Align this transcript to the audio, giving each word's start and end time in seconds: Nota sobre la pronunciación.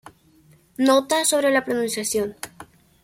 Nota 0.79 1.25
sobre 1.25 1.51
la 1.51 1.63
pronunciación. 1.63 2.35